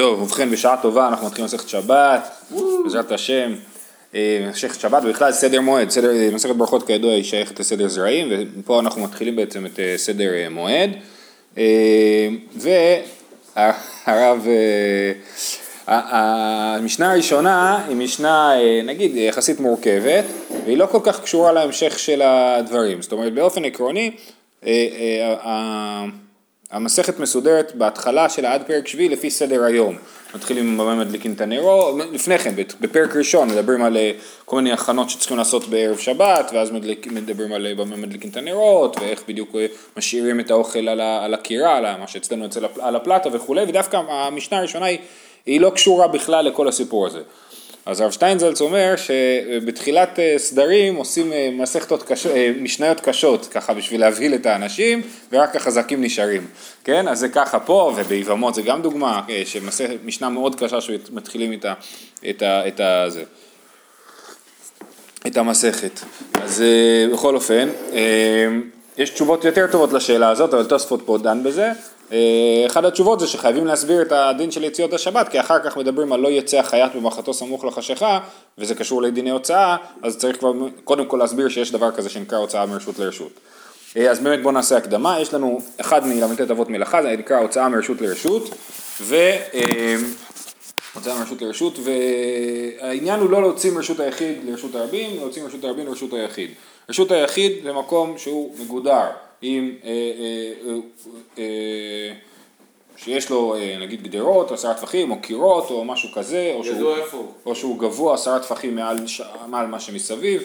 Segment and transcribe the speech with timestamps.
[0.00, 2.28] טוב, ובכן בשעה טובה אנחנו מתחילים מסכת שבת,
[2.84, 3.52] בעזרת השם,
[4.14, 8.28] אה, מסכת שבת ובכלל סדר מועד, סדר, מסכת ברכות כידוע היא שייכת לסדר זרעים
[8.58, 10.90] ופה אנחנו מתחילים בעצם את אה, סדר אה, מועד.
[12.56, 14.46] והרב,
[15.86, 18.52] המשנה הראשונה היא משנה
[18.84, 20.24] נגיד יחסית מורכבת
[20.64, 24.10] והיא לא כל כך קשורה להמשך של הדברים, זאת אומרת באופן עקרוני
[26.70, 29.96] המסכת מסודרת בהתחלה שלה עד פרק שביעי לפי סדר היום.
[30.34, 34.10] מתחילים עם במה מדליקים את הנרו, לפני כן, בפרק ראשון מדברים על אה,
[34.44, 38.36] כל מיני הכנות שצריכים לעשות בערב שבת, ואז מדליק, מדברים על אה, במה מדליקים את
[38.36, 39.66] הנרות, ואיך בדיוק אה,
[39.96, 44.86] משאירים את האוכל על הקירה, על מה שאצלנו אצל, על הפלטה וכולי, ודווקא המשנה הראשונה
[44.86, 44.98] היא,
[45.46, 47.20] היא לא קשורה בכלל לכל הסיפור הזה.
[47.86, 53.74] אז הרב שטיינזלץ אומר שבתחילת אה, סדרים עושים אה, מסכתות קשות, אה, משניות קשות ככה
[53.74, 56.46] בשביל להבהיל את האנשים ורק החזקים נשארים,
[56.84, 57.08] כן?
[57.08, 61.74] אז זה ככה פה וביבמות זה גם דוגמה שמשנה מאוד קשה שמתחילים איתה
[62.30, 63.22] את, ה, את, ה, זה,
[65.26, 66.00] את המסכת.
[66.42, 66.64] אז
[67.12, 67.68] בכל אופן,
[68.98, 71.72] יש תשובות יותר טובות לשאלה הזאת, אבל תוספות פה דן בזה.
[72.12, 76.12] אה, אחת התשובות זה שחייבים להסביר את הדין של יציאות השבת, כי אחר כך מדברים
[76.12, 78.18] על לא יצא החייט במחתו סמוך לחשיכה,
[78.58, 80.52] וזה קשור לדיני הוצאה, אז צריך כבר
[80.84, 83.32] קודם כל להסביר שיש דבר כזה שנקרא הוצאה מרשות לרשות.
[83.96, 87.68] אה, אז באמת בואו נעשה הקדמה, יש לנו אחד מל"ט אבות מלאכה, זה נקרא הוצאה
[87.68, 88.50] מרשות לרשות,
[89.00, 89.14] ו...
[89.54, 89.96] אה,
[90.94, 96.12] הוצאה מרשות לרשות, והעניין הוא לא להוציא מרשות היחיד לרשות הרבים, להוציא מרשות הרבים לרשות
[96.12, 96.50] היחיד.
[96.88, 99.06] רשות היחיד זה מקום שהוא מגודר.
[99.42, 100.74] עם, אה, אה,
[101.38, 102.12] אה,
[102.96, 106.94] שיש לו נגיד גדרות, עשרה טפחים, או קירות, או משהו כזה, או שהוא,
[107.46, 108.96] או שהוא גבוה עשרה טפחים מעל,
[109.46, 110.42] מעל מה שמסביב,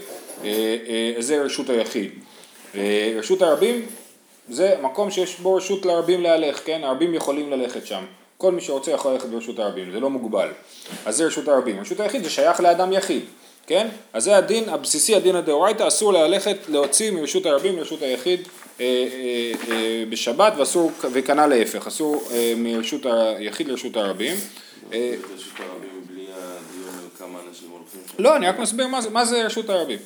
[1.20, 2.12] זה רשות היחיד.
[3.18, 3.86] רשות הרבים
[4.50, 6.82] זה מקום שיש בו רשות לרבים להלך, כן?
[6.84, 8.04] הרבים יכולים ללכת שם.
[8.38, 10.50] כל מי שרוצה יכול ללכת ברשות הרבים, זה לא מוגבל.
[11.06, 11.80] אז זה רשות הרבים.
[11.80, 13.26] רשות היחיד זה שייך לאדם יחיד,
[13.68, 13.88] כן?
[14.14, 18.48] אז זה הדין הבסיסי, הדין הדאורייתא, אסור ללכת, להוציא מרשות הרבים לרשות היחיד
[20.10, 23.06] בשבת ואסור, וכנ"ל להפך, אסור מרשות
[23.38, 24.36] היחיד לרשות הרבים.
[28.20, 30.00] לא, אני רק מסביר מה זה רשות הרבים.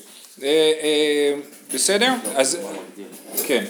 [1.73, 2.11] בסדר?
[2.35, 2.57] אז,
[3.45, 3.65] כן.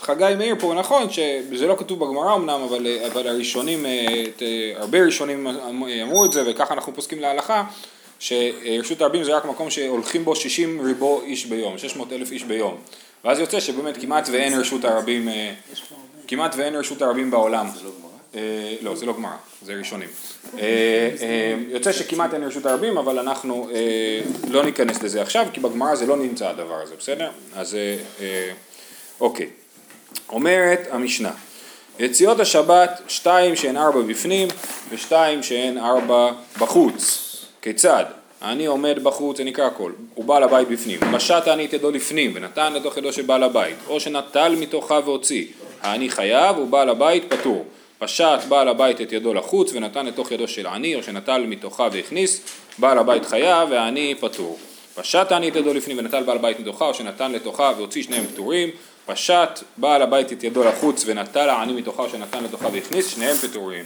[0.00, 3.86] חגי מאיר פה נכון שזה לא כתוב בגמרא אמנם אבל, אבל הראשונים,
[4.74, 5.46] הרבה ראשונים
[6.02, 7.64] אמרו את זה וככה אנחנו פוסקים להלכה
[8.18, 12.76] שרשות הרבים זה רק מקום שהולכים בו 60 ריבו איש ביום, 600 אלף איש ביום
[13.24, 15.52] ואז יוצא שבאמת כמעט ואין רשות הרבים, אה,
[16.28, 17.66] כמעט ואין רשות הרבים בעולם.
[17.84, 17.90] לא?
[18.34, 20.08] אה, לא, זה לא גמרא, זה ראשונים.
[20.58, 23.70] אה, יוצא שכמעט אין רשות הרבים, אבל אנחנו
[24.48, 27.30] לא ניכנס לזה עכשיו, כי בגמרא זה לא נמצא הדבר הזה, בסדר?
[27.54, 27.76] אז
[29.20, 29.48] אוקיי.
[30.28, 31.30] אומרת המשנה,
[31.98, 34.48] יציאות השבת, שתיים שהן ארבע בפנים
[34.90, 37.28] ושתיים שהן ארבע בחוץ.
[37.62, 38.04] כיצד?
[38.42, 42.32] אני עומד בחוץ, זה נקרא הכל, הוא בעל הבית בפנים, פשט אני את ידו לפנים
[42.34, 45.46] ונתן לתוך ידו של בעל הבית, או שנטל מתוכה והוציא,
[45.82, 47.66] האני חייב ובעל הבית פטור,
[47.98, 52.40] פשט בעל הבית את ידו לחוץ ונתן לתוך ידו של עני, או שנטל מתוכה והכניס,
[52.78, 54.58] בעל הבית חייב והעני פטור.
[54.94, 58.68] פשט אני את ידו לפנים ונטל בעל הבית מתוכה, או שנתן לתוכה והוציא שניהם פטורים,
[59.06, 63.84] פשט בעל הבית את ידו לחוץ ונטל העני מתוכה, או שנתן לתוכה והכניס, שניהם פטורים.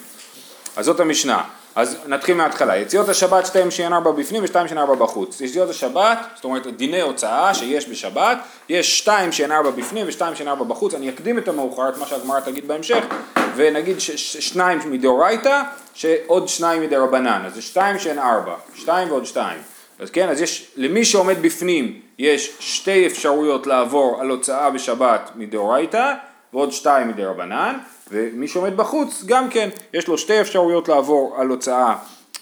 [0.76, 1.42] אז זאת המשנה.
[1.76, 5.40] אז נתחיל מההתחלה, יציאות השבת שתיים שהן ארבע בפנים ושתיים שהן ארבע בחוץ.
[5.40, 8.38] יציאות השבת, זאת אומרת דיני הוצאה שיש בשבת,
[8.68, 12.06] יש שתיים שהן ארבע בפנים ושתיים שהן ארבע בחוץ, אני אקדים את המאוחר, את מה
[12.06, 13.04] שהגמרא תגיד בהמשך,
[13.56, 15.62] ונגיד שניים מדאורייתא,
[15.94, 19.58] שעוד שניים מדרבנן, אז זה שתיים שהן ארבע, שתיים ועוד שתיים.
[19.98, 26.12] אז כן, אז יש, למי שעומד בפנים יש שתי אפשרויות לעבור על הוצאה בשבת מדאורייתא,
[26.52, 27.78] ועוד שתיים מדרבנן,
[28.10, 31.94] ומי שעומד בחוץ גם כן, יש לו שתי אפשרויות לעבור על הוצאה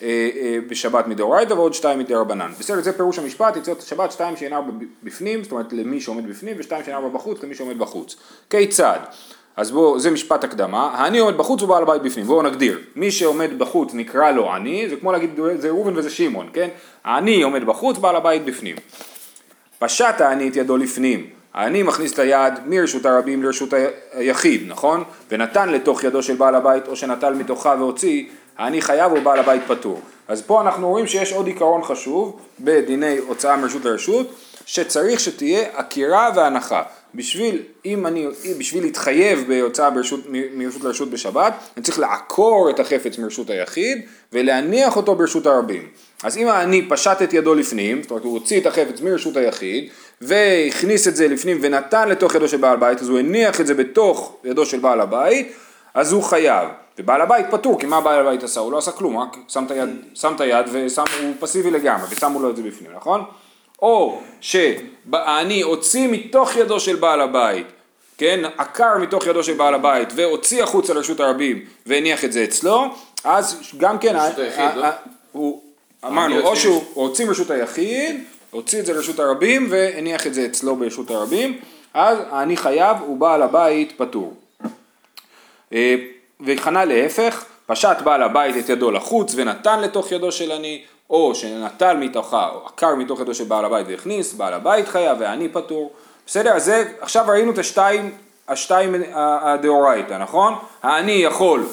[0.02, 2.52] אה, אה, בשבת מדאורייתא ועוד שתיים מדרבנן.
[2.58, 4.72] בסדר, זה פירוש המשפט, יציאות השבת, שתיים שאין ארבע
[5.03, 8.16] בפנים, זאת אומרת למי שעומד בפנים, ושתיים שאין ארבע בחוץ, למי שעומד בחוץ.
[8.50, 8.98] כיצד?
[9.56, 13.59] אז בואו, זה משפט הקדמה, האני עומד בחוץ ובעל הבית בפנים, בואו נגדיר, מי שעומד
[13.59, 16.68] בחוץ נקרא לו עני, זה כמו להגיד זה ראובן וזה שמעון, כן?
[17.04, 18.77] העני עומד בחוץ, בעל הבית בפנים.
[19.78, 23.74] פשט העני את ידו לפנים, העני מכניס את היד מרשות הרבים לרשות
[24.12, 25.04] היחיד, נכון?
[25.30, 28.24] ונתן לתוך ידו של בעל הבית או שנטל מתוכה והוציא,
[28.59, 30.01] העני חייב או בעל הבית פטור.
[30.28, 34.34] אז פה אנחנו רואים שיש עוד עיקרון חשוב בדיני הוצאה מרשות לרשות,
[34.66, 36.83] שצריך שתהיה עקירה והנחה.
[37.15, 38.27] בשביל, אם אני,
[38.59, 40.21] בשביל להתחייב בהוצאה ברשות,
[40.54, 44.03] מרשות לרשות בשבת, אני צריך לעקור את החפץ מרשות היחיד
[44.33, 45.89] ולהניח אותו ברשות הרבים.
[46.22, 49.89] אז אם אני פשט את ידו לפנים, זאת אומרת הוא הוציא את החפץ מרשות היחיד
[50.21, 53.75] והכניס את זה לפנים ונתן לתוך ידו של בעל בית, אז הוא הניח את זה
[53.75, 55.53] בתוך ידו של בעל הבית,
[55.95, 56.69] אז הוא חייב.
[56.99, 58.61] ובעל הבית פטור, כי מה בעל הבית עשה?
[58.61, 62.43] הוא לא עשה כלום, רק שם את היד, שם את היד והוא פסיבי לגמרי, ושמו
[62.43, 63.25] לו את זה בפנים, נכון?
[63.83, 67.66] או שהעני הוציא מתוך ידו של בעל הבית,
[68.19, 72.84] כן, עקר מתוך ידו של בעל הבית והוציא החוצה לרשות הרבים והניח את זה אצלו,
[73.25, 74.87] אז גם כן, רשות היחיד, לא?
[75.33, 75.63] הוא,
[76.07, 80.77] אמרנו, או שהוא הוציא מרשות היחיד, הוציא את זה לרשות הרבים והניח את זה אצלו
[80.77, 81.59] ברשות הרבים,
[81.95, 84.34] אז העני חייב ובעל הבית פטור.
[85.72, 85.95] אה,
[86.47, 91.97] וחנה להפך, פשט בעל הבית את ידו לחוץ ונתן לתוך ידו של עני, או שנטל
[91.97, 95.92] מתוכה, או עקר מתוך ידו של בעל הבית והכניס, בעל הבית חייב והעני פטור.
[96.27, 96.53] בסדר?
[96.53, 98.15] אז זה, עכשיו ראינו את השתיים,
[98.48, 100.54] השתיים הדאורייתא, נכון?
[100.83, 101.66] העני יכול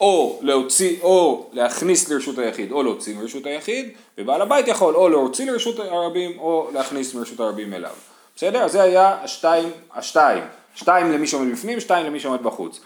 [0.00, 5.50] או להוציא, או להכניס לרשות היחיד, או להוציא מרשות היחיד, ובעל הבית יכול או להוציא
[5.50, 7.90] לרשות הרבים, או להכניס מרשות הרבים אליו.
[8.36, 8.68] בסדר?
[8.68, 10.44] זה היה השתיים, השתיים.
[10.74, 12.80] שתיים למי שעומד בפנים, שתיים למי שעומד בחוץ.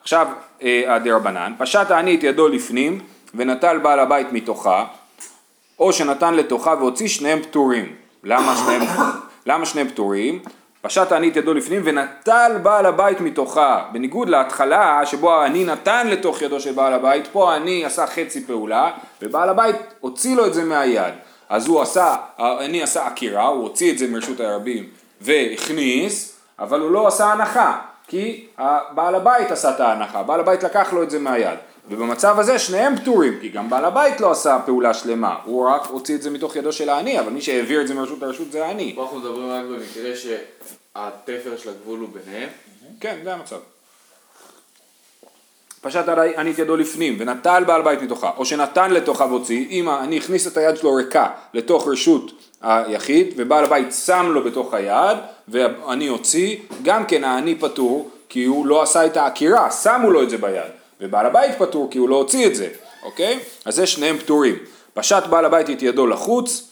[0.00, 0.28] עכשיו
[0.62, 3.00] אה, הדרבנן, פשט העני את ידו לפנים
[3.34, 4.84] ונטל בעל הבית מתוכה,
[5.78, 7.94] או שנתן לתוכה והוציא שניהם פטורים.
[8.24, 8.82] למה שניהם,
[9.46, 10.42] למה שניהם פטורים?
[10.86, 16.42] פשט העני את ידו לפנים ונטל בעל הבית מתוכה, בניגוד להתחלה שבו העני נתן לתוך
[16.42, 18.90] ידו של בעל הבית, פה העני עשה חצי פעולה
[19.22, 21.14] ובעל הבית הוציא לו את זה מהיד.
[21.48, 24.84] אז הוא עשה, העני עשה עקירה, הוא הוציא את זה מרשות הרבים
[25.20, 27.78] והכניס, אבל הוא לא עשה הנחה.
[28.08, 28.46] כי
[28.90, 31.58] בעל הבית עשה את ההנחה, בעל הבית לקח לו את זה מהיד.
[31.90, 36.14] ובמצב הזה שניהם פטורים, כי גם בעל הבית לא עשה פעולה שלמה, הוא רק הוציא
[36.14, 38.92] את זה מתוך ידו של העני, אבל מי שהעביר את זה מרשות לרשות זה העני.
[38.96, 42.48] פה אנחנו מדברים רק במקרה שהתפר של הגבול הוא ביניהם.
[43.00, 43.56] כן, זה המצב.
[45.80, 50.16] פשט עני את ידו לפנים ונטל בעל בית מתוכה, או שנתן לתוכה והוציא, אם אני
[50.16, 52.32] הכניס את היד שלו ריקה לתוך רשות
[52.62, 55.18] היחיד, ובעל הבית שם לו בתוך היד,
[55.48, 60.30] ואני הוציא, גם כן העני פטור, כי הוא לא עשה את העקירה, שמו לו את
[60.30, 62.68] זה ביד, ובעל הבית פטור כי הוא לא הוציא את זה,
[63.02, 63.38] אוקיי?
[63.64, 64.56] אז זה שניהם פטורים.
[64.94, 66.68] פשט בעל הבית את ידו לחוץ,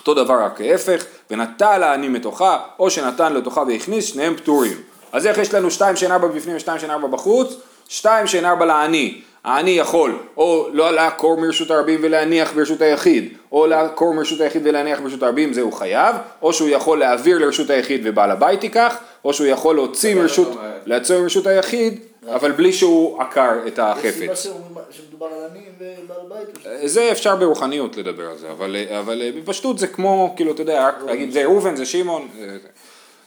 [0.00, 4.82] אותו דבר רק ההפך, ונטל העני מתוכה, או שנתן לתוכה והכניס, שניהם פטורים.
[5.12, 7.54] אז איך יש לנו שתיים שאין ארבע בפנים ושתיים שאין ארבע בחוץ?
[7.88, 9.22] שתיים שאין ארבע לעני.
[9.46, 15.00] העני יכול או לא לעקור מרשות הרבים ולהניח ברשות היחיד, או לעקור מרשות היחיד ולהניח
[15.00, 19.32] ברשות הרבים, זה הוא חייב, או שהוא יכול להעביר לרשות היחיד ובעל הבית ייקח, או
[19.32, 20.48] שהוא יכול להוציא מרשות,
[20.86, 22.00] לעצור מרשות היחיד,
[22.34, 24.46] אבל בלי שהוא עקר את החפץ.
[24.90, 26.88] שמדובר על עני ובעל בית?
[26.88, 31.30] זה אפשר ברוחניות לדבר על זה, אבל, אבל בפשטות זה כמו, כאילו, אתה יודע, להגיד
[31.30, 32.28] זה ראובן, זה שמעון.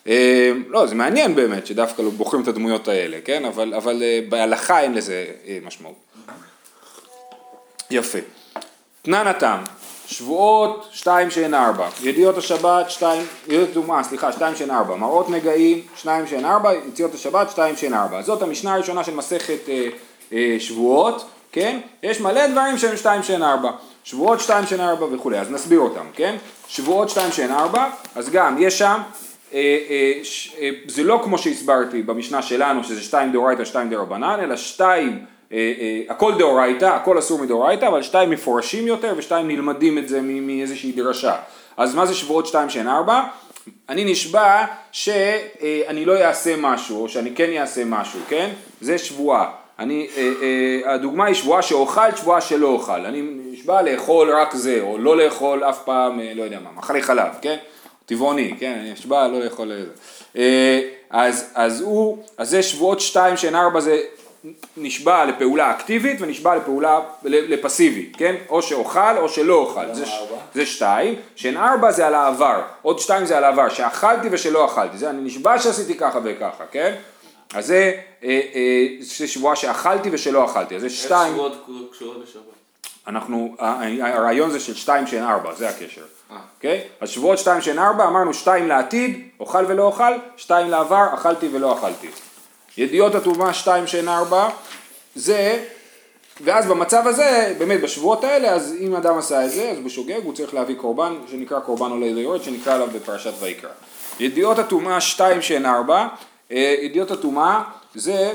[0.08, 3.46] אה, לא, זה מעניין באמת שדווקא לא בוחרים את הדמויות האלה, כן?
[3.46, 5.96] אבל, אבל אה, בהלכה אין לזה אה, משמעות.
[7.92, 8.20] יפה.
[9.02, 9.58] תנן התם,
[10.08, 15.82] שבועות שתיים שאין ארבע, ידיעות השבת שתיים, ידיעות טומאה, סליחה, שתיים שאין ארבע, מראות נגעים,
[15.96, 18.22] שניים שאין ארבע, יציאות השבת שתיים שאין ארבע.
[18.22, 19.88] זאת המשנה הראשונה של מסכת אה,
[20.34, 21.80] אה, שבועות, כן?
[22.04, 23.72] יש מלא דברים שהם שתיים שאין ארבע.
[24.04, 26.36] שבועות שתיים שאין ארבע וכולי, אז נסביר אותם, כן?
[26.68, 29.02] שבועות שתיים שאין ארבע, אז גם יש שם
[29.54, 30.22] אה, אה,
[30.62, 35.26] אה, זה לא כמו שהסברתי במשנה שלנו שזה שתיים דאורייתא שתיים דרבנן אלא שתיים
[36.10, 41.36] הכל דאורייתא הכל אסור מדאורייתא אבל שתיים מפורשים יותר ושתיים נלמדים את זה מאיזושהי דרשה
[41.78, 43.22] אז מה זה שבועות שתיים שאין ארבע?
[43.90, 48.50] אני נשבע שאני לא אעשה משהו או שאני כן אעשה משהו כן?
[48.82, 50.08] זה שבועה אני,
[50.86, 53.06] הדוגמה היא שבועה שאוכל, שבועה שלא אוכל.
[53.06, 53.22] אני
[53.52, 57.58] נשבע לאכול רק זה, או לא לאכול אף פעם, לא יודע מה, מאכלי חלב, כן?
[58.06, 59.92] טבעוני, כן, אני נשבע לא לאכול איזה.
[60.38, 64.00] אה, אז, אז הוא, אז זה שבועות שתיים שאין ארבע זה
[64.78, 68.36] נשבע לפעולה אקטיבית ונשבע לפעולה, לפסיבית, כן?
[68.50, 69.94] או שאוכל או שלא אוכל.
[69.94, 70.06] זה,
[70.54, 74.98] זה שתיים, שאין ארבע זה על העבר, עוד שתיים זה על העבר, שאכלתי ושלא אכלתי,
[74.98, 76.96] זה אני נשבע שעשיתי ככה וככה, כן?
[77.54, 77.94] אז זה,
[78.24, 81.34] אה, אה, זה שבועה שאכלתי ושלא אכלתי, אז זה שתיים.
[81.34, 82.44] איך שבועות קשורות לשבת?
[83.08, 83.56] אנחנו,
[84.02, 86.02] הרעיון זה של שתיים שאין ארבע, זה הקשר.
[86.30, 86.82] אוקיי?
[86.82, 87.04] Okay?
[87.04, 91.80] אז שבועות שתיים שאין ארבע, אמרנו שתיים לעתיד, אוכל ולא אוכל, שתיים לעבר, אכלתי ולא
[91.80, 92.08] אכלתי.
[92.80, 94.50] ידיעות הטומאה שתיים שאין ארבע,
[95.16, 95.66] זה,
[96.44, 100.34] ואז במצב הזה, באמת בשבועות האלה, אז אם אדם עשה את זה, אז בשוגג הוא
[100.34, 103.70] צריך להביא קורבן, שנקרא קורבן עולה ליורד, שנקרא עליו בפרשת ויקרא.
[104.20, 106.08] ידיעות הטומאה שתיים שאין ארבע,
[106.52, 107.64] אה, ידיעות הטומאה
[107.96, 108.34] זה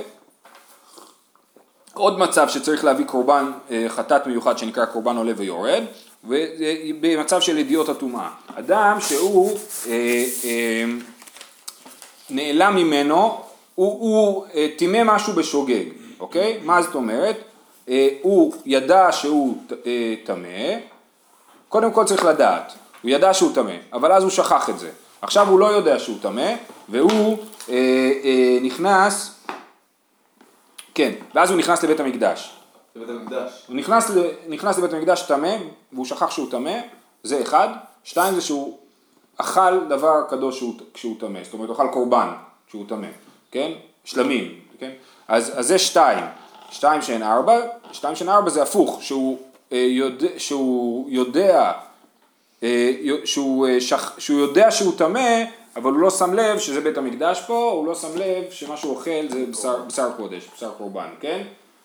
[1.94, 5.82] עוד מצב שצריך להביא קורבן אה, חטאת מיוחד שנקרא קורבן עולה ויורד,
[6.24, 8.28] ובמצב של ידיעות הטומאה.
[8.54, 10.84] אדם שהוא אה, אה,
[12.30, 13.43] נעלם ממנו,
[13.74, 15.84] הוא, אה, טימא משהו בשוגג,
[16.20, 16.60] אוקיי?
[16.64, 17.36] מה זאת אומרת?
[17.88, 20.78] אה, הוא ידע שהוא אה, טמא,
[21.68, 24.90] קודם כל צריך לדעת, הוא ידע שהוא טמא, אבל אז הוא שכח את זה.
[25.22, 26.52] עכשיו הוא לא יודע שהוא טמא,
[26.88, 27.38] והוא
[27.68, 27.74] אה,
[28.24, 29.30] אה, נכנס
[30.94, 32.50] כן, ואז הוא נכנס לבית המקדש.
[32.96, 33.64] לבית המקדש.
[33.68, 34.10] הוא נכנס,
[34.48, 35.56] נכנס לבית המקדש טמא,
[35.92, 36.78] והוא שכח שהוא טמא,
[37.22, 37.68] זה אחד.
[38.04, 38.78] שתיים זה שהוא
[39.38, 42.28] אכל דבר קדוש שהוא- כשהוא טמא, זאת אומרת הוא אכל קורבן
[42.68, 43.06] כשהוא טמא,
[43.54, 43.72] כן?
[44.04, 44.90] שלמים, כן?
[45.28, 46.24] אז, אז זה שתיים.
[46.70, 47.60] שתיים שאין ארבע,
[47.92, 49.38] שתיים שאין ארבע זה הפוך, שהוא,
[49.72, 51.72] אה, יודע, שהוא יודע
[52.62, 52.92] אה,
[53.24, 55.44] שהוא, אה, שכ, שהוא יודע שהוא טמא,
[55.76, 58.96] אבל הוא לא שם לב שזה בית המקדש פה, הוא לא שם לב שמה שהוא
[58.96, 61.42] אוכל זה בשר, בשר קודש, בשר קורבן, כן?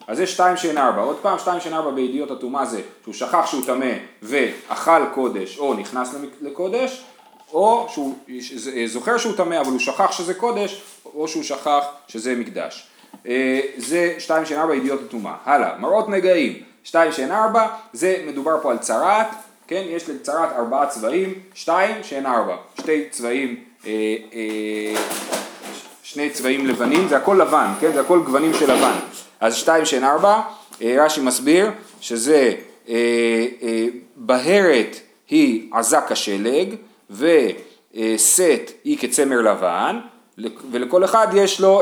[0.07, 1.01] אז זה שתיים שאין ארבע.
[1.01, 5.73] עוד פעם, שתיים שאין ארבע בידיעות הטומאה זה שהוא שכח שהוא טמא ואכל קודש או
[5.73, 7.03] נכנס לקודש,
[7.53, 8.15] או שהוא
[8.75, 10.81] אה, זוכר שהוא טמא אבל הוא שכח שזה קודש,
[11.15, 12.87] או שהוא שכח שזה מקדש.
[13.27, 15.33] אה, זה שתיים שאין ארבע ידיעות הטומאה.
[15.45, 19.27] הלאה, מראות נגעים, שתיים שאין ארבע, זה מדובר פה על צרעת,
[19.67, 23.91] כן, יש לצרת ארבעה צבעים, שתיים שאין ארבע, שתי צבעים, אה,
[26.03, 28.99] שני צבעים לבנים, זה הכל לבן, כן, זה הכל גוונים של לבן,
[29.39, 30.41] אז שתיים שאין ארבע,
[30.81, 32.53] אה, רש"י מסביר שזה
[34.15, 36.75] בהרת היא עזה כשלג
[37.09, 39.99] וסט היא כצמר לבן
[40.71, 41.81] ולכל אחד יש לו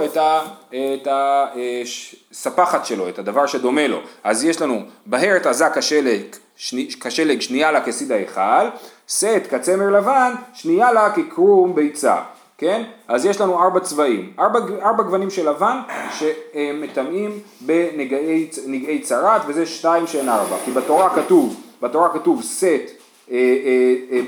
[0.74, 4.00] את הספחת שלו, את הדבר שדומה לו.
[4.24, 6.22] אז יש לנו בהרת עזה כשלג,
[6.55, 8.67] שני, כשלג שנייה לה כסיד ההיכל,
[9.10, 12.15] סט כצמר לבן, שנייה לה כקרום ביצה.
[12.57, 12.84] כן?
[13.07, 15.77] אז יש לנו ארבע צבעים, ארבע, ארבע גוונים של לבן
[16.12, 22.75] שמטמאים בנגעי צרת וזה שתיים שאין ארבע, כי בתורה כתוב, בתורה כתוב סט, אה, אה,
[22.79, 22.97] אה,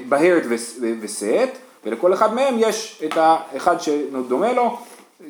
[0.09, 1.25] בהרת וס- וסט,
[1.85, 4.77] ולכל אחד מהם יש את האחד שדומה לו,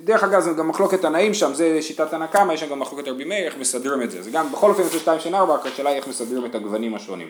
[0.04, 3.24] דרך אגב זה גם מחלוקת תנאים שם, זה שיטת הנקמה, יש שם גם מחלוקת רבי
[3.26, 5.98] מאיר, איך מסדרים את זה, זה גם בכל אופן זה שתיים שאין ארבע, השאלה היא
[5.98, 7.30] איך מסדרים את הגוונים השונים.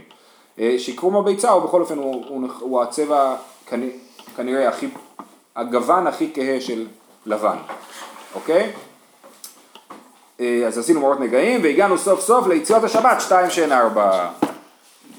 [0.60, 3.36] אה, שקרום הביצה הוא בכל אופן הוא, הוא, הוא הצבע
[3.69, 3.74] כנ-
[4.38, 4.88] כנראה הכי,
[5.55, 6.86] הגוון הכי כהה של
[7.25, 7.58] לבן,
[8.36, 8.72] אוקיי?
[10.39, 14.29] אה, אז עשינו מורות נגעים והגענו סוף סוף ליציאות השבת שתיים שאין ארבע,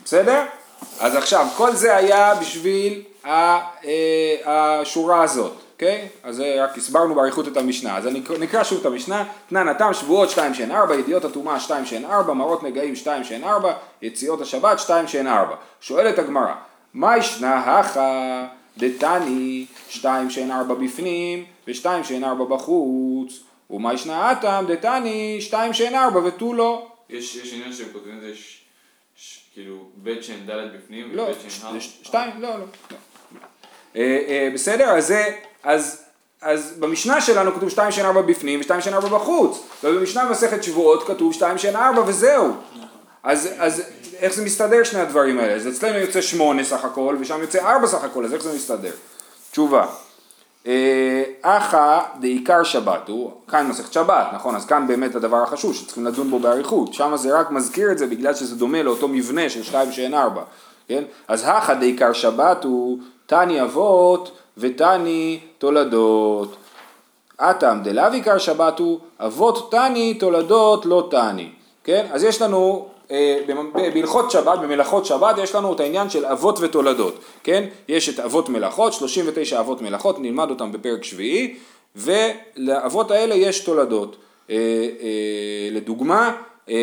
[0.04, 0.44] בסדר?
[1.00, 3.60] אז עכשיו כל זה היה בשביל אה,
[4.46, 6.08] השורה הזאת, אוקיי?
[6.22, 10.30] אז רק הסברנו באריכות את המשנה, אז אני נקרא שוב את המשנה, תנן התם שבועות
[10.30, 13.72] שתיים שאין ארבע, ידיעות הטומאה שתיים שאין ארבע, מראות נגעים שתיים שאין ארבע,
[14.02, 15.54] יציאות השבת שתיים שאין ארבע.
[15.80, 16.54] שואלת הגמרא,
[16.94, 18.46] מה ישנה הכה
[18.78, 25.94] דתני שתיים שאין ארבע בפנים ושתיים שאין ארבע בחוץ, ומה ישנה התם דתני שתיים שאין
[25.94, 26.86] ארבע ותו לא.
[27.10, 28.32] יש יש עניין שהם כותבים את זה
[29.60, 31.80] כאילו בית שאין ד' בפנים לא, ובית ש- שאין ה'.
[31.80, 32.56] ש- שתיים, לא, לא.
[32.58, 32.96] לא.
[33.96, 35.14] אה, אה, בסדר, אז
[35.62, 36.02] אז,
[36.42, 41.06] אז במשנה שלנו כתוב שתיים שאין ארבע בפנים ושתיים שאין ארבע בחוץ, ובמשנה במסכת שבועות
[41.06, 42.52] כתוב שתיים שאין ארבע וזהו.
[43.22, 43.82] אז, אז
[44.18, 45.52] איך זה מסתדר שני הדברים האלה?
[45.54, 48.92] אז אצלנו יוצא שמונה סך הכל ושם יוצא ארבע סך הכל, אז איך זה מסתדר?
[49.50, 49.86] תשובה.
[50.66, 54.56] אה, אחא דעיקר שבת הוא, כאן מסכת שבת, נכון?
[54.56, 58.06] אז כאן באמת הדבר החשוב שצריכים לדון בו באריכות, שם זה רק מזכיר את זה
[58.06, 60.42] בגלל שזה דומה לאותו מבנה של שתיים שאין ארבע,
[60.88, 61.04] כן?
[61.28, 66.56] אז הכא דעיקר שבת הוא תני אבות ותני תולדות.
[67.36, 71.50] אטם דלאו עיקר שבת הוא אבות תני תולדות לא תני,
[71.84, 72.06] כן?
[72.12, 72.88] אז יש לנו
[73.94, 77.64] בהלכות שבת, במלאכות שבת יש לנו את העניין של אבות ותולדות, כן?
[77.88, 81.56] יש את אבות מלאכות, 39 אבות מלאכות, נלמד אותם בפרק שביעי,
[81.96, 84.16] ולאבות האלה יש תולדות.
[84.50, 86.36] אה, אה, לדוגמה,
[86.68, 86.74] אה,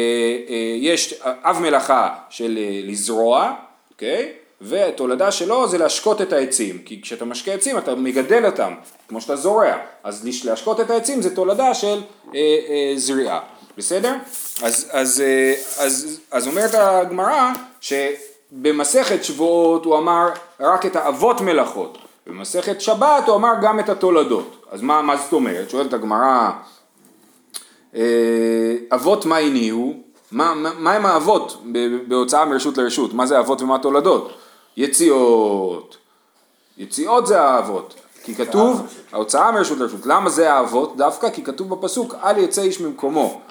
[0.50, 3.54] אה, יש אב מלאכה של אה, לזרוע,
[3.92, 4.32] אוקיי?
[4.62, 8.74] והתולדה שלו זה להשקות את העצים, כי כשאתה משקה עצים אתה מגדל אותם,
[9.08, 12.02] כמו שאתה זורע, אז להשקות את העצים זה תולדה של
[12.36, 13.40] אה, אה, זריעה,
[13.78, 14.16] בסדר?
[14.64, 15.54] אז, אז, אה,
[15.86, 20.30] אז, אז אומרת הגמרא שבמסכת שבועות הוא אמר
[20.60, 25.34] רק את האבות מלאכות, במסכת שבת הוא אמר גם את התולדות, אז מה, מה זאת
[25.34, 25.70] אומרת?
[25.70, 26.50] שואלת הגמרא
[27.96, 29.94] אה, אבות מה הניעו?
[30.32, 31.64] מה, מה, מה הם האבות
[32.08, 33.14] בהוצאה מרשות לרשות?
[33.14, 34.38] מה זה אבות ומה תולדות?
[34.78, 35.98] יציאות.
[36.78, 37.94] יציאות זה האבות.
[38.24, 40.06] כי כתוב, ההוצאה מרשות לרשות.
[40.06, 40.98] למה זה האבות?
[40.98, 43.42] דווקא כי כתוב בפסוק, אל יצא איש ממקומו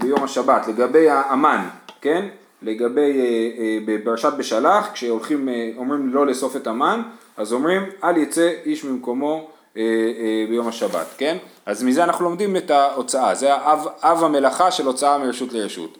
[0.00, 0.68] ביום השבת.
[0.68, 1.68] לגבי האמן,
[2.00, 2.28] כן?
[2.62, 3.24] לגבי, אה,
[3.62, 7.02] אה, בפרשת בשלח, כשהולכים, אה, אומרים לא לאסוף את המן,
[7.36, 11.36] אז אומרים, אל יצא איש ממקומו אה, אה, ביום השבת, כן?
[11.66, 15.98] אז מזה אנחנו לומדים את ההוצאה, זה האב, אב המלאכה של הוצאה מרשות לרשות.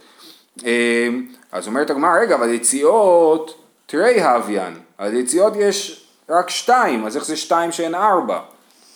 [0.67, 1.09] אה,
[1.53, 7.25] אז אומרת הגמרא, רגע, אבל יציאות, תראי הוויין, אז יציאות יש רק שתיים, אז איך
[7.25, 8.41] זה שתיים שאין ארבע,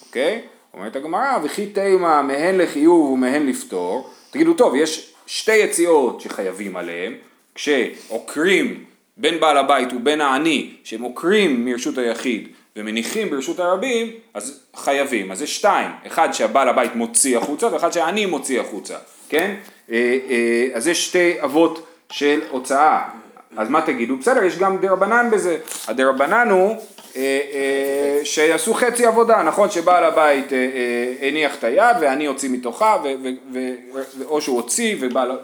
[0.07, 0.43] אוקיי?
[0.77, 7.13] אומרת הגמרא, וכי תימה מהן לחיוב ומהן לפטור, תגידו, טוב, יש שתי יציאות שחייבים עליהן,
[7.55, 8.85] כשעוקרים
[9.17, 15.33] בין בעל הבית ובין העני, שהם עוקרים מרשות היחיד ומניחים ברשות הרבים, אז חייבים.
[15.33, 18.97] אז יש שתיים, אחד שהבעל הבית מוציא החוצה ואחד שאני מוציא החוצה,
[19.29, 19.55] כן?
[19.91, 23.09] אה, אה, אז יש שתי אבות של הוצאה.
[23.57, 24.17] אז מה תגידו?
[24.17, 25.59] בסדר, יש גם דרבנן בזה.
[25.89, 26.77] הדרבנן הוא
[28.25, 29.71] שיעשו חצי עבודה, נכון?
[29.71, 32.97] שבעל הבית אה, אה, הניח את היד ואני אוציא מתוכה,
[34.25, 34.97] או שהוא הוציא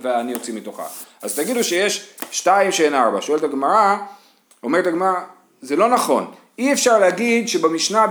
[0.02, 0.84] ואני אוציא מתוכה.
[1.22, 3.20] אז תגידו שיש שתיים שאין ארבע.
[3.20, 3.96] שואלת הגמרא,
[4.62, 5.20] אומרת הגמרא,
[5.62, 6.26] זה לא נכון.
[6.58, 8.06] אי אפשר להגיד שבמשנה,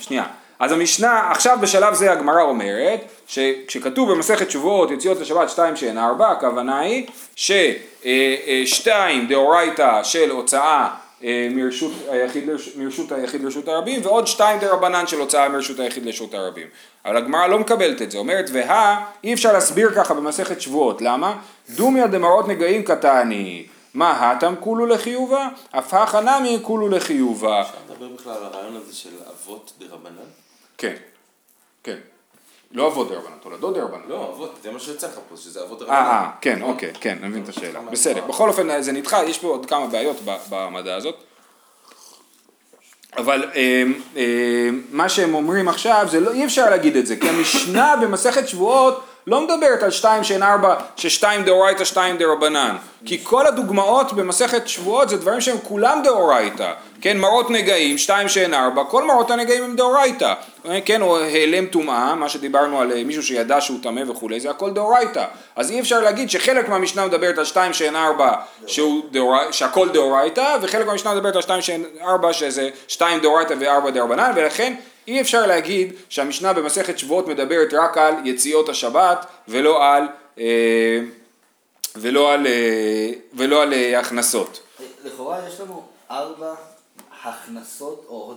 [0.00, 0.24] שנייה,
[0.58, 6.30] אז המשנה, עכשיו בשלב זה הגמרא אומרת, שכשכתוב במסכת שבועות יציאות לשבת שתיים שאין ארבע,
[6.30, 7.06] הכוונה היא
[7.36, 11.03] ששתיים דאורייתא של הוצאה אה,
[11.50, 12.44] מרשות היחיד,
[12.76, 16.66] מרשות היחיד לרשות הרבים ועוד שתיים דרבנן של הוצאה מרשות היחיד לרשות הרבים.
[17.04, 21.38] אבל הגמרא לא מקבלת את זה, אומרת והא אי אפשר להסביר ככה במסכת שבועות, למה?
[21.70, 25.48] דומיה דמרות נגעים קטני, מה הטם כולו לחיובה?
[25.70, 27.60] אף הכא נמי כולו לחיובה.
[27.60, 30.16] אפשר לדבר בכלל על הרעיון הזה של אבות דרבנן?
[30.78, 30.94] כן,
[31.84, 31.98] כן.
[32.74, 34.02] לא אבות דרבנן, תולדות דרבנן.
[34.08, 36.00] לא, אבות, זה מה שיוצא לך פה, שזה אבות אה, דרבנן.
[36.00, 37.80] אה, כן, אוקיי, כן, אני מבין את השאלה.
[37.80, 40.16] בסדר, בכל אופן זה נדחה, יש פה עוד כמה בעיות
[40.48, 41.14] במדע הזאת.
[43.16, 43.82] אבל אה,
[44.16, 48.48] אה, מה שהם אומרים עכשיו, זה לא, אי אפשר להגיד את זה, כי המשנה במסכת
[48.48, 52.76] שבועות לא מדברת על שתיים שאין ארבע, ששתיים דאורייתא, שתיים דרבנן.
[53.06, 56.72] כי כל הדוגמאות במסכת שבועות זה דברים שהם כולם דאורייתא.
[57.00, 60.34] כן, מראות נגעים, שתיים שאין ארבע, כל מראות הנגעים הם דאורייתא.
[60.84, 64.70] כן, או העלם טומאה, מה שדיברנו על אה, מישהו שידע שהוא טמא וכולי, זה הכל
[64.70, 65.24] דאורייתא.
[65.56, 68.32] אז אי אפשר להגיד שחלק מהמשנה מדברת על שתיים שאין ארבע,
[69.50, 74.74] שהכל דאורייתא, וחלק מהמשנה מדברת על שתיים שאין ארבע, שזה שתיים דאורייתא וארבע דרבנן, ולכן
[75.06, 80.08] אי אפשר להגיד שהמשנה במסכת שבועות מדברת רק על יציאות השבת ולא על,
[80.38, 81.00] אה,
[81.96, 84.60] ולא על, אה, ולא על אה, הכנסות.
[85.04, 86.54] לכאורה יש לנו ארבע
[87.24, 88.34] הכנסות, או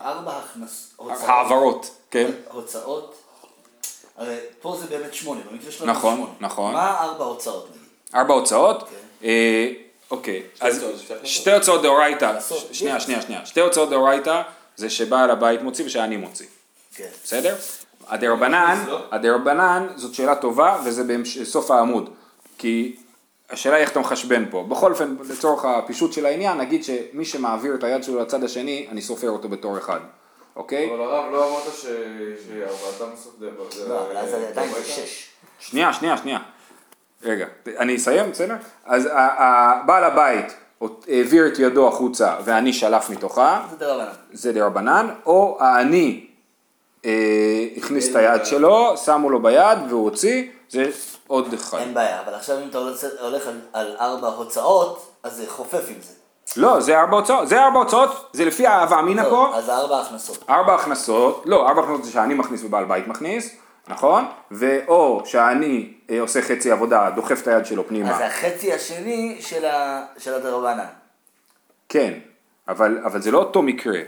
[0.00, 0.92] ארבע הכנס...
[0.96, 1.28] הוצאות.
[1.28, 2.30] העברות, כן?
[2.50, 3.14] הוצאות.
[4.16, 6.32] הרי פה זה באמת שמונה, במקרה שלנו נכון, זה שמונה.
[6.40, 6.74] נכון.
[6.74, 7.82] מה ארבע הוצאות נגיד?
[8.14, 8.82] ארבע הוצאות?
[8.88, 9.26] כן.
[9.26, 9.72] אה,
[10.10, 12.40] אוקיי, אז הוצאות, שתי הוצאות דאורייתא,
[12.72, 14.42] שנייה, שנייה, שנייה, שתי הוצאות דאורייתא
[14.78, 16.46] זה שבעל הבית מוציא ושאני מוציא,
[16.94, 17.08] כן.
[17.24, 17.56] בסדר?
[18.08, 19.00] הדרבנן, לא?
[19.10, 22.10] הדרבנן זאת שאלה טובה וזה בסוף העמוד,
[22.58, 22.96] כי
[23.50, 27.74] השאלה היא איך אתה מחשבן פה, בכל אופן לצורך הפישוט של העניין נגיד שמי שמעביר
[27.74, 30.00] את היד שלו לצד השני אני סופר אותו בתור אחד,
[30.56, 30.90] אוקיי?
[30.90, 31.86] אבל הרב, לא אמרת ש-
[32.46, 33.88] שארבעתם עושות דבר.
[33.88, 35.28] לא, אבל אז עדיין זה שש.
[35.60, 36.38] שנייה, שנייה, שנייה.
[37.22, 37.46] רגע,
[37.78, 38.56] אני אסיים, בסדר?
[38.84, 39.08] אז
[39.86, 40.46] בעל הבית
[41.08, 44.08] העביר את ידו החוצה ואני שלף מתוכה, זה דרבנן.
[44.32, 46.26] זה דרבנן, או האני
[47.04, 47.10] אה,
[47.76, 50.90] הכניס את היד שלו, שמו לו ביד והוא הוציא, זה
[51.26, 51.78] עוד אחד.
[51.78, 52.78] אין בעיה, אבל עכשיו אם אתה
[53.20, 56.12] הולך- על- על ארבע הוצאות, אז זה חופף עם זה.
[56.56, 60.00] לא, זה ארבע הוצאות, זה ארבע הוצאות, זה לפי ההווה אמינא טוב, פה, אז ארבע
[60.00, 60.44] הכנסות.
[60.50, 63.56] ארבע הכנסות, לא, ארבע הכנסות זה שאני מכניס ובעל בית מכניס,
[63.88, 64.24] נכון?
[64.50, 68.10] ואו שאני אה, עושה חצי עבודה, דוחף את היד שלו פנימה.
[68.16, 70.84] אז החצי השני של ה- של הדרבנן.
[71.88, 72.12] כן,
[72.68, 74.00] אבל, אבל זה לא אותו מקרה.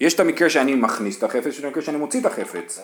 [0.00, 2.80] יש את המקרה שאני מכניס את החפץ, יש את המקרה שאני מוציא את החפץ,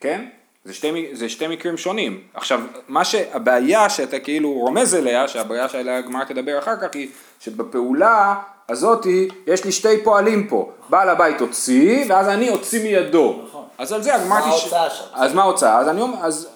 [0.00, 0.24] כן?
[0.64, 2.22] זה שתי, זה שתי מקרים שונים.
[2.34, 7.08] עכשיו, מה שהבעיה שאתה כאילו רומז אליה, שהבעיה שעליה הגמרא תדבר אחר כך, היא
[7.40, 8.34] שבפעולה
[8.68, 10.72] הזאתי יש לי שתי פועלים פה.
[10.90, 13.42] בעל הבית הוציא, ואז אני אוציא מידו.
[13.48, 13.57] נכון.
[13.78, 14.38] אז על זה הגמרא...
[14.40, 15.04] מה ההוצאה שם?
[15.14, 15.78] אז מה ההוצאה?
[15.78, 16.48] אז אני אומר, אז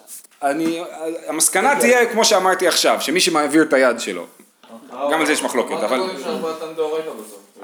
[0.43, 0.83] אני,
[1.27, 4.25] המסקנה תהיה כמו שאמרתי עכשיו, שמי שמעביר את היד שלו.
[4.93, 6.01] גם על זה יש מחלוקת, אבל...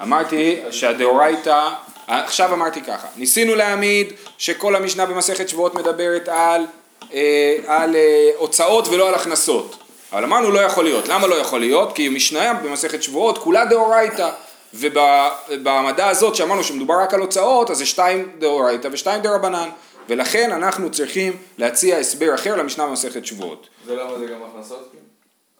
[0.03, 1.69] אמרתי שהדאורייתא,
[2.07, 6.67] עכשיו אמרתי ככה, ניסינו להעמיד שכל המשנה במסכת שבועות מדברת על,
[7.15, 9.77] אה, על אה, הוצאות ולא על הכנסות.
[10.13, 11.09] אבל אמרנו לא יכול להיות.
[11.09, 11.93] למה לא יכול להיות?
[11.95, 14.31] כי משנה במסכת שבועות כולה דאורייתא.
[14.75, 19.69] ובמדע הזאת שאמרנו שמדובר רק על הוצאות, אז זה שתיים דאורייתא ושתיים דרבנן.
[20.09, 23.69] ולכן אנחנו צריכים להציע הסבר אחר למשנה במסכת שבועות.
[23.87, 24.93] זה למה זה גם הכנסות?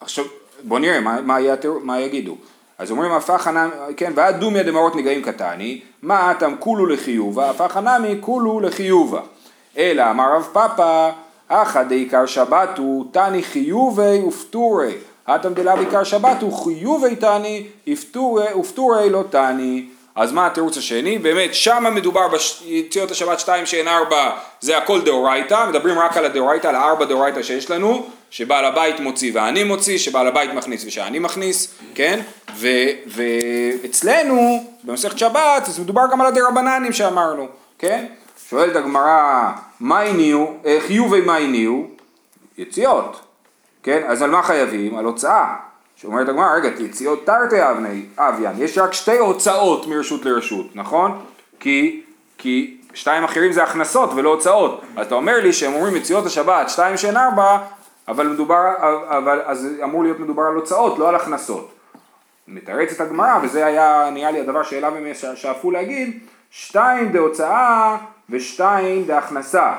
[0.01, 0.25] עכשיו,
[0.63, 2.37] בוא נראה מה, מה, יהיה, מה יגידו.
[2.79, 7.77] אז אומרים הפך הנמי, כן, ועד דומיה דמרות נגעים קטני, מה אתם כולו לחיובה, הפך
[7.77, 9.21] הנמי כולו לחיובה.
[9.77, 11.11] אלא אמר רב פאפא,
[11.49, 14.95] אחא דעיקר שבתו, תני חיובי ופטורי.
[15.35, 19.85] אטם דלה בעיקר שבתו, חיובי תני, יפטורי ופטורי לא תני.
[20.15, 21.19] אז מה התירוץ השני?
[21.19, 26.67] באמת, שמה מדובר ביציאות השבת שתיים שאין ארבע, זה הכל דאורייתא, מדברים רק על הדאורייתא,
[26.67, 31.75] על הארבע דאורייתא שיש לנו, שבעל הבית מוציא ואני מוציא, שבעל הבית מכניס ושאני מכניס,
[31.95, 32.21] כן?
[33.07, 37.47] ואצלנו, במסכת שבת, אז מדובר גם על הדרבננים שאמרנו,
[37.79, 38.05] כן?
[38.51, 41.87] שואלת הגמרא, מה הניעו, אה, חיובי מה הניעו?
[42.59, 43.21] יציאות,
[43.83, 44.03] כן?
[44.07, 44.99] אז על מה חייבים?
[44.99, 45.57] על הוצאה.
[45.97, 51.25] שאומרת הגמרא, רגע, יציאות תרתי אבני, אביאן, יש רק שתי הוצאות מרשות לרשות, נכון?
[51.61, 52.03] כי,
[52.39, 54.83] כי שתיים אחרים זה הכנסות ולא הוצאות.
[54.97, 57.59] אז אתה אומר לי שהם אומרים יציאות השבת, שתיים שאין ארבע,
[58.09, 58.65] אבל מדובר,
[59.09, 61.73] אבל, אז אמור להיות מדובר על הוצאות, לא על הכנסות.
[62.49, 67.97] מתרצת הגמרא, וזה היה נראה לי הדבר שאליו הם שאפו להגיד, שתיים דהוצאה
[68.31, 69.73] ושתיים דהכנסה,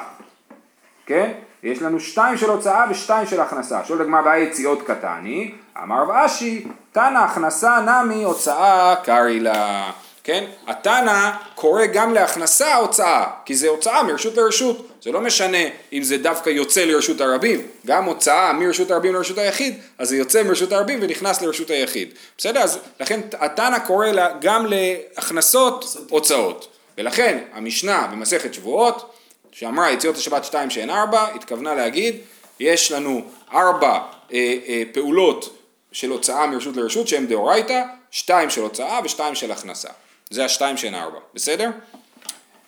[1.05, 1.31] כן?
[1.63, 3.85] יש לנו שתיים של הוצאה ושתיים של הכנסה.
[3.85, 5.51] שואלת הגמרא, והיה יציאות קטני,
[5.83, 9.91] אמר רב אשי, תנא הכנסה נמי הוצאה קרעי לה.
[10.23, 10.43] כן?
[10.67, 15.57] התנא קורא גם להכנסה הוצאה, כי זה הוצאה מרשות לרשות, זה לא משנה
[15.93, 20.43] אם זה דווקא יוצא לרשות הרבים, גם הוצאה מרשות הרבים לרשות היחיד, אז זה יוצא
[20.43, 22.59] מרשות הרבים ונכנס לרשות היחיד, בסדר?
[22.59, 24.07] אז לכן התנא קורא
[24.41, 26.67] גם להכנסות הוצאות,
[26.97, 29.11] ולכן המשנה במסכת שבועות,
[29.51, 32.15] שאמרה יציאות השבת שתיים שאין ארבע, התכוונה להגיד,
[32.59, 33.21] יש לנו
[33.53, 33.99] ארבע
[34.33, 35.57] אה, אה, פעולות
[35.91, 39.89] של הוצאה מרשות לרשות שהן דאורייתא, שתיים של הוצאה ושתיים של הכנסה.
[40.29, 41.69] זה השתיים שאין ארבע, בסדר?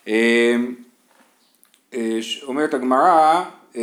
[0.07, 0.55] אה,
[1.93, 3.43] אה, אומרת הגמרא,
[3.75, 3.81] אה,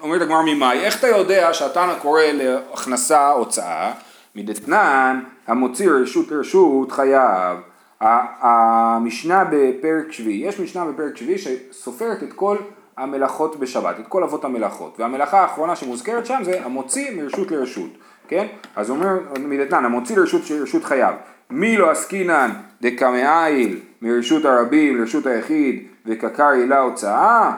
[0.00, 3.92] אומרת הגמרא ממאי, איך אתה יודע שהתנא קורא להכנסה הוצאה?
[4.34, 7.58] מדתנן המוציא רשות לרשות חייב.
[8.00, 12.56] המשנה בפרק שביעי, יש משנה בפרק שביעי שסופרת את כל
[12.96, 17.90] המלאכות בשבת, את כל אבות המלאכות, והמלאכה האחרונה שמוזכרת שם זה המוציא מרשות לרשות,
[18.28, 18.46] כן?
[18.76, 21.14] אז אומר מדתנן, המוציא לרשות רשות חייב,
[21.50, 22.50] מי לא עסקינן
[22.82, 27.52] דקמאיל מרשות הרבים לרשות היחיד וקקר הילה הוצאה?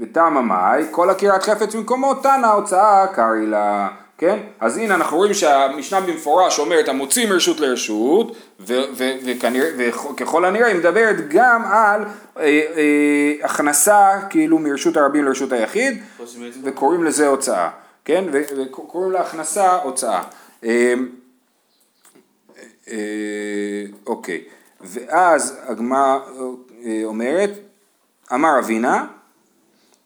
[0.00, 3.88] ותמה כל עקירת חפץ במקומו תנא הוצאה קרעי לה
[4.20, 4.38] כן?
[4.60, 8.36] אז הנה אנחנו רואים שהמשנה במפורש אומרת המוציא מרשות לרשות
[10.16, 16.02] וככל הנראה היא מדברת גם על אה, אה, הכנסה כאילו מרשות הרבים לרשות היחיד
[16.64, 17.70] וקוראים לזה הוצאה,
[18.04, 18.24] כן?
[18.32, 20.22] וקוראים לה הכנסה הוצאה.
[20.64, 20.94] אה,
[22.90, 22.96] אה,
[24.06, 24.44] אוקיי,
[24.80, 26.18] ואז הגמרא
[26.84, 27.50] אה, אומרת,
[28.34, 29.06] אמר אבינה,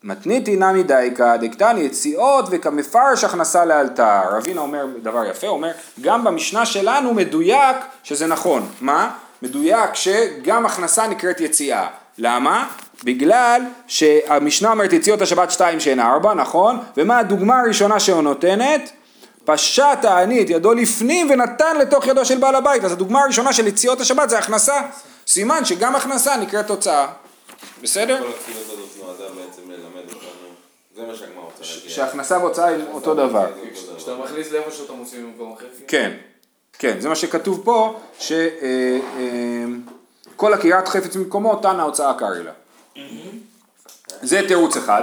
[0.05, 4.21] מתניתי נמי דייקה דקתני יציאות וכמפרש הכנסה לאלתר.
[4.31, 8.69] רבינה אומר דבר יפה, אומר גם במשנה שלנו מדויק שזה נכון.
[8.81, 9.11] מה?
[9.43, 11.87] מדויק שגם הכנסה נקראת יציאה.
[12.19, 12.69] למה?
[13.05, 16.79] בגלל שהמשנה אומרת יציאות השבת שתיים שאין ארבע, נכון?
[16.97, 18.90] ומה הדוגמה הראשונה שהוא נותנת?
[19.45, 22.85] פשט העני את ידו לפנים ונתן לתוך ידו של בעל הבית.
[22.85, 24.81] אז הדוגמה הראשונה של יציאות השבת זה הכנסה.
[25.27, 27.07] סימן שגם הכנסה נקראת תוצאה.
[27.83, 28.19] בסדר?
[28.19, 30.49] כל הכפילות הזאת נועדה בעצם ללמד אותנו,
[30.96, 31.90] זה מה שהגמרא רוצה להגיד.
[31.90, 33.46] שהכנסה והוצאה הם אותו דבר.
[33.96, 35.66] כשאתה מכניס לאיפה שאתה מוציא במקום אחר.
[35.88, 36.16] כן,
[36.78, 38.42] כן, זה מה שכתוב פה, שכל
[40.52, 42.52] עקירת חפץ ממקומו תנא הוצאה קרעי לה.
[44.22, 45.02] זה תירוץ אחד,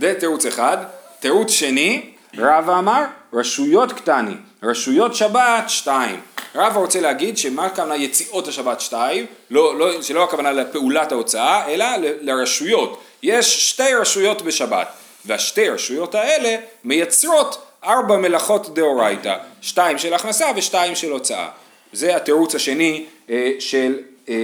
[0.00, 0.76] זה תירוץ אחד.
[1.20, 6.20] תירוץ שני, רבא אמר, רשויות קטני, רשויות שבת שתיים.
[6.54, 11.86] רבא רוצה להגיד שמה הכוונה יציאות השבת שתיים, לא, לא, שלא הכוונה לפעולת ההוצאה, אלא
[12.20, 13.02] לרשויות.
[13.22, 14.88] יש שתי רשויות בשבת,
[15.24, 21.48] והשתי רשויות האלה מייצרות ארבע מלאכות דאורייתא, שתיים של הכנסה ושתיים של הוצאה.
[21.92, 24.34] זה התירוץ השני אה, של אה,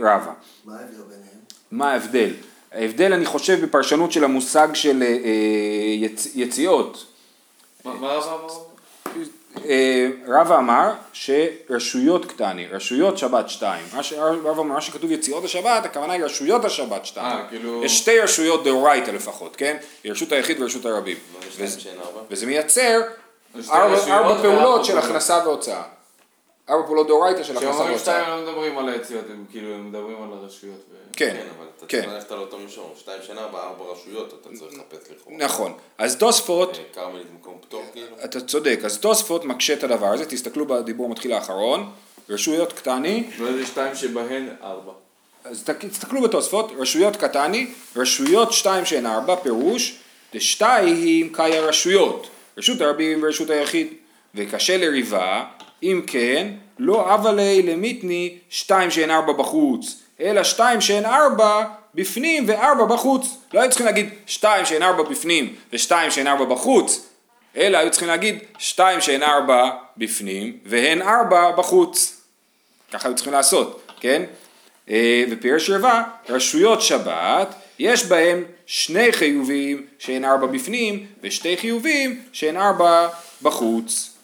[0.00, 0.32] רבא.
[0.64, 1.38] מה ההבדל ביניהם?
[1.70, 2.30] מה ההבדל?
[2.72, 5.30] ההבדל אני חושב בפרשנות של המושג של אה,
[5.94, 6.28] יצ...
[6.34, 7.06] יציאות.
[7.84, 8.67] מה מה רבא אמר?
[9.64, 13.84] אה, רבא אמר שרשויות קטני, רשויות שבת שתיים.
[13.94, 17.26] מה ש- רבא אמר, מה שכתוב יציאות השבת, הכוונה היא רשויות השבת שתיים.
[17.38, 19.76] אה, כאילו- יש שתי רשויות דאורייתא לפחות, כן?
[20.06, 21.16] רשות היחיד ורשות הרבים.
[22.30, 23.00] וזה מייצר
[23.62, 23.72] שתי
[24.10, 24.98] ארבע פעולות של.
[24.98, 25.82] הכנסה והוצאה.
[26.70, 30.22] ארבע פעולות דאורייתא של הכנסה כשאומרים שתיים לא מדברים על היציאות, הם כאילו הם מדברים
[30.22, 30.84] על הרשויות.
[30.90, 33.58] ו- כן, כן, אבל אתה כן, צריך ללכת על אותו מישור, שתיים שאין ארבע,
[33.92, 35.36] רשויות, אתה צריך לחפש לכאורה.
[35.36, 35.72] נכון.
[35.98, 38.16] אז תוספות אה, כרמלית במקום פטור כאילו?
[38.24, 41.90] אתה צודק, אז תוספות מקשה את הדבר הזה, תסתכלו בדיבור המתחיל האחרון,
[42.28, 44.92] רשויות קטני, ואיזה שתיים שבהן ארבע.
[45.44, 49.98] אז תסתכלו בתוספות, רשויות קטני, רשויות שתיים שהן ארבע, פירוש,
[50.34, 52.26] דשתאי היא קאי הרשויות,
[52.58, 53.94] רשות הרבים ורשות היחיד,
[54.34, 55.44] וקשה לריבה,
[55.82, 61.64] אם כן, לא אבה לי למיתני שתיים שהן ארבע בחוץ, אלא שתיים שהן ארבע
[61.94, 63.36] בפנים וארבע בחוץ.
[63.54, 67.06] לא היו צריכים להגיד שתיים שהן ארבע בפנים ושתיים שהן ארבע בחוץ,
[67.56, 72.20] אלא היו צריכים להגיד שתיים שהן ארבע בפנים והן ארבע בחוץ.
[72.92, 74.22] ככה היו צריכים לעשות, כן?
[74.90, 82.56] אה, ופירש רבה, רשויות שבת, יש בהם שני חיובים שהן ארבע בפנים, ושתי חיובים שהן
[82.56, 83.08] ארבע
[83.42, 84.17] בחוץ.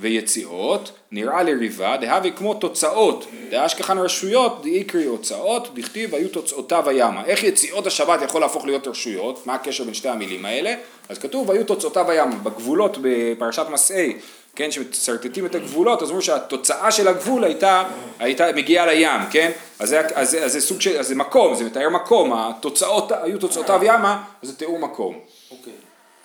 [0.00, 7.24] ויציאות, נראה לריבה, דהבי כמו תוצאות, דאשכחן רשויות, דאיקרי הוצאות, דכתיב היו תוצאותיו הימה.
[7.24, 9.46] איך יציאות השבת יכול להפוך להיות רשויות?
[9.46, 10.74] מה הקשר בין שתי המילים האלה?
[11.08, 14.16] אז כתוב היו תוצאותיו הימה, בגבולות בפרשת מסעי,
[14.56, 17.84] כן, שמשרטטים את הגבולות, אז אומרים שהתוצאה של הגבול הייתה,
[18.18, 19.50] הייתה מגיעה לים, כן?
[19.78, 23.38] אז זה, אז, אז זה סוג של, אז זה מקום, זה מתאר מקום, התוצאות, היו
[23.38, 25.18] תוצאותיו ימה, אז זה תיאור מקום.
[25.50, 25.72] אוקיי.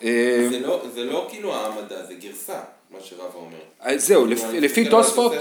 [0.04, 2.58] אה, לא- זה לא כאילו העמדה, זה גרסה,
[2.94, 3.56] מה שרבא אומר.
[3.80, 5.32] אז זהו, לפי, תוספות.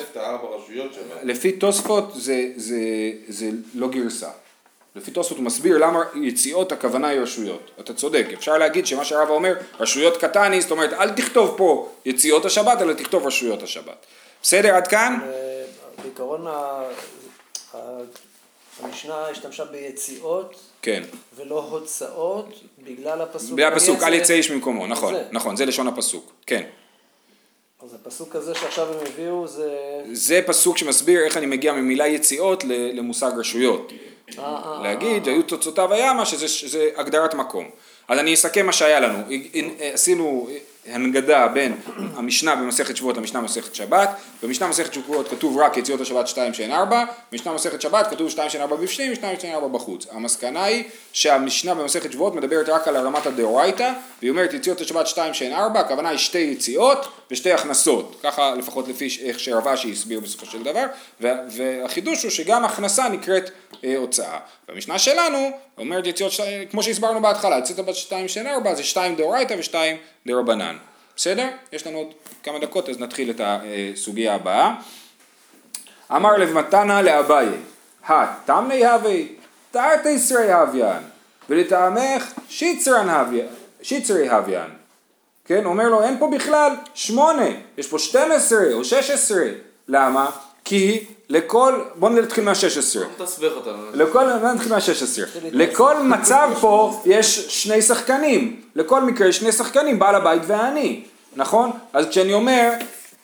[1.24, 2.80] לפי תוספות זה, זה,
[3.28, 4.30] זה לא גרסה.
[4.96, 7.72] לפי תוספות הוא מסביר למה יציאות הכוונה היא רשויות.
[7.80, 12.46] אתה צודק, אפשר להגיד שמה שהרבא אומר, רשויות קטני, זאת אומרת אל תכתוב פה יציאות
[12.46, 14.06] השבת, אלא תכתוב רשויות השבת.
[14.42, 15.20] בסדר עד כאן?
[15.24, 15.64] אה,
[16.04, 16.48] בעיקרון
[18.82, 21.04] המשנה השתמשה ביציאות כן.
[21.36, 23.52] ולא הוצאות בגלל הפסוק.
[23.52, 25.24] בגלל הפסוק אל יצא איש ממקומו, נכון, זה.
[25.32, 26.64] נכון, זה לשון הפסוק, כן.
[27.84, 29.78] אז הפסוק הזה שעכשיו הם הביאו זה...
[30.12, 33.92] זה פסוק שמסביר איך אני מגיע ממילה יציאות למושג רשויות.
[34.40, 37.70] אה, אה, להגיד, היו תוצאותיו הימה, שזה, שזה הגדרת מקום.
[38.08, 39.20] אז אני אסכם מה שהיה לנו.
[39.80, 40.50] עשינו
[40.86, 41.76] הנגדה בין
[42.16, 44.10] המשנה במסכת שבועות למשנה במסכת שבת.
[44.44, 48.50] במשנה במסכת שבועות כתוב רק יציאות השבת שתיים שאין ארבע, במשנה במסכת שבת כתוב שתיים
[48.50, 50.08] שאין ארבע בפנים ושתיים שאין ארבע בחוץ.
[50.12, 55.34] המסקנה היא שהמשנה במסכת שבועות מדברת רק על הרמת הדאורייתא, והיא אומרת יציאות השבת שתיים
[55.34, 58.20] שאין ארבע, הכוונה היא שתי יציאות ושתי הכנסות.
[58.24, 60.86] ככה לפחות לפי איך שרב אשי הסביר בסופו של דבר,
[61.22, 63.50] וה- והחידוש הוא שגם הכנסה נקראת
[63.84, 64.40] אה, הוצאה.
[64.70, 69.16] במשנה שלנו אומרת יציאות, שתי- כמו שהסברנו בהתחלה, יציאות הבת שתיים שאין ארבע זה שתיים
[69.16, 70.78] דאורייתא ושתיים דרבנן.
[71.16, 71.48] בסדר?
[71.72, 72.08] יש לנו עוד
[72.44, 74.74] כמה דקות אז נתחיל את הסוגיה הבאה.
[76.16, 77.48] אמר לב מתנה לאביי,
[78.08, 79.28] התמני הווי,
[79.72, 81.04] תרתי ישרי הוויין,
[81.50, 82.32] ולטעמך
[83.82, 84.70] שיצרי הוויין.
[85.46, 87.46] כן, אומר לו אין פה בכלל שמונה,
[87.78, 89.38] יש פה 12 או 16.
[89.88, 90.30] למה?
[90.66, 93.24] כי לכל, בוא נתחיל מה-16.
[93.24, 93.78] תסבך אותנו.
[93.94, 95.40] לכל, בוא נתחיל מה-16.
[95.52, 98.62] לכל מצב פה יש שני שחקנים.
[98.76, 101.04] לכל מקרה יש שני שחקנים, בעל הבית והעני.
[101.36, 101.72] נכון?
[101.94, 102.72] אז כשאני אומר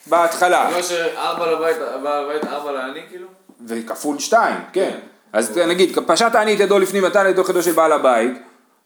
[0.08, 3.28] בהתחלה, כמו שארבע לבית, בעל הבית, ארבע לעני כאילו?
[3.68, 4.98] וכפול שתיים, כן.
[5.34, 8.34] אז נגיד, פשט העני את ידו לפנים ונתן את ידו חדו של בעל הבית,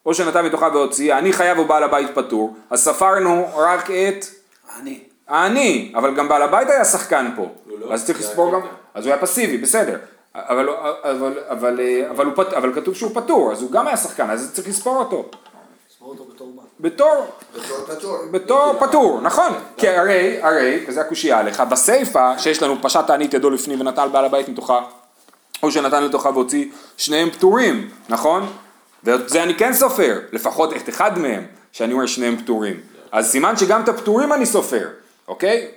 [0.05, 4.25] או שנתן מתוכה והוציא, העני חייב ובעל הבית פטור, אז ספרנו רק את
[4.79, 4.99] אני.
[5.27, 8.59] העני, אבל גם בעל הבית היה שחקן פה, הוא לא, אז צריך לספור גם.
[8.93, 9.97] אז הוא היה פסיבי, בסדר,
[10.35, 10.69] אבל,
[11.03, 14.51] אבל, אבל, אבל, הוא פט, אבל כתוב שהוא פטור, אז הוא גם היה שחקן, אז
[14.53, 15.29] צריך לספור אותו,
[16.79, 17.25] בתור
[17.87, 18.17] פטור.
[18.31, 23.33] בתור פטור, נכון, כי הרי, הרי, וזה הקושייה עליך, בסיפא שיש לנו פשט העני את
[23.33, 24.79] ידו לפנים ונטל בעל הבית מתוכה,
[25.63, 26.65] או שנתן לתוכה והוציא,
[26.97, 28.53] שניהם פטורים, נכון?
[29.03, 32.79] ואת זה אני כן סופר, לפחות את אחד מהם, שאני אומר שניהם פטורים.
[33.11, 34.87] אז סימן שגם את הפטורים אני סופר,
[35.27, 35.67] אוקיי?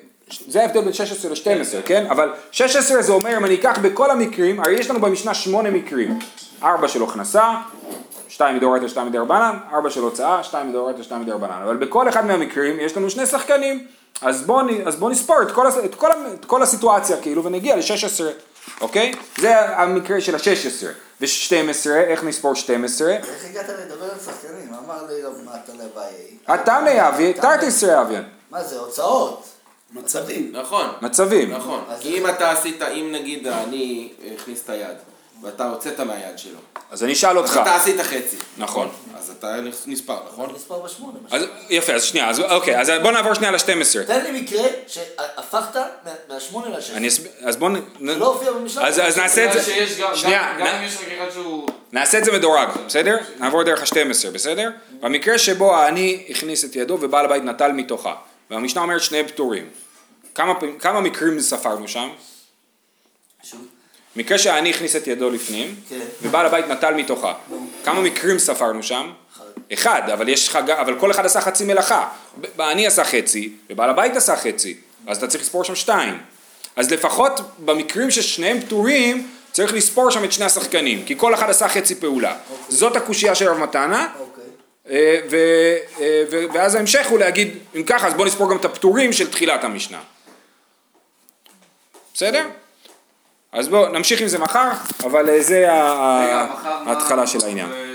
[0.49, 2.07] זה ההבדל בין 16 ל-12, כן?
[2.11, 6.19] אבל 16 זה אומר אם אני אקח בכל המקרים, הרי יש לנו במשנה שמונה מקרים.
[6.63, 7.55] ארבע של הכנסה,
[8.29, 11.61] שתיים מדאורייתא, שתיים מדרבנן, ארבע של הוצאה, שתיים מדאורייתא, שתיים מדרבנן.
[11.65, 13.87] אבל בכל אחד מהמקרים יש לנו שני שחקנים.
[14.23, 14.67] אז בואו
[14.99, 18.25] בוא נספור את כל, את, כל, את כל הסיטואציה כאילו ונגיע ל-16,
[18.81, 19.13] אוקיי?
[19.39, 20.87] זה המקרה של ה-16.
[21.21, 23.13] ו-12, איך נספור 12?
[23.13, 24.75] איך הגעת לדבר על שחקנים?
[24.85, 26.19] אמר לי לא, מה אתה לבעיה?
[26.49, 28.25] התמי אבי, תרתי ישרי אביין.
[28.51, 29.49] מה זה, הוצאות?
[29.93, 30.53] מצבים.
[30.53, 31.53] נכון, מצבים.
[31.53, 31.85] נכון.
[32.01, 34.97] כי אם אתה עשית, אם נגיד אני הכניס את היד,
[35.43, 36.59] ואתה הוצאת מהיד שלו,
[36.91, 37.61] אז אני אשאל אז אותך.
[37.63, 38.37] אתה עשית חצי.
[38.57, 38.89] נכון.
[39.19, 40.53] אז אתה נספר, נכון?
[40.55, 41.19] נספר בשמונה.
[41.31, 44.07] אז יפה, אז שנייה, אז אוקיי, אז בוא נעבור שנייה ל-12.
[44.07, 45.81] תן לי מקרה שהפכת
[46.37, 46.91] מהשמונה לשש.
[46.91, 47.75] אני אסביר, אז בוא נ...
[48.07, 48.87] זה לא הופיע במשנה.
[48.87, 49.63] אז, נעשה את זה,
[50.17, 51.69] שנייה, גם, אם יש רק אחד שהוא...
[51.93, 53.17] נעשה את זה מדורג, בסדר?
[53.39, 54.71] נעבור דרך ה-12, בסדר?
[55.01, 58.15] במקרה שבו העני הכניס את ידו ובעל הבית נטל מתוכה,
[58.51, 59.69] והמשנה אומרת שניהם פטורים.
[60.79, 62.09] כמה, מקרים ספרנו שם?
[64.17, 65.99] מקרה שהעני הכניס את ידו לפנים, כן.
[66.23, 67.35] ובעל הבית נטל מתוכה.
[67.85, 69.13] כמה מקרים ספרנו שם?
[69.73, 72.09] אחד, אבל יש לך, גם- אבל כל אחד עשה חצי מלאכה.
[72.59, 76.19] העני עשה חצי, ובעל הבית עשה חצי, אז אתה צריך לספור שם שתיים.
[76.77, 81.69] אז לפחות במקרים ששניהם פטורים, צריך לספור שם את שני השחקנים, כי כל אחד עשה
[81.69, 82.37] חצי פעולה.
[82.69, 84.45] זאת הקושייה של רב מתנה, אוקיי.
[84.91, 85.21] אה,
[86.01, 89.65] אה, ואז ההמשך הוא להגיד, אם ככה, אז בוא נספור גם את הפטורים של תחילת
[89.65, 89.99] המשנה.
[92.15, 92.47] בסדר?
[93.53, 94.71] אז בואו נמשיך עם זה מחר,
[95.05, 95.67] אבל אה, זה
[96.51, 97.73] מחר ההתחלה של העניין.
[97.73, 97.95] אה,